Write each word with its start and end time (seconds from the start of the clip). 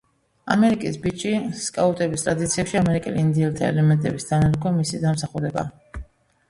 ამერიკის 0.53 0.95
ბიჭი 1.03 1.33
სკაუტების 1.65 2.25
ტრადიციებში 2.29 2.81
ამერიკელ 2.81 3.21
ინდიელთა 3.27 3.69
ელემენტების 3.75 4.27
დანერგვა 4.33 4.75
მისი 4.83 5.05
დამსახურებაა. 5.09 6.05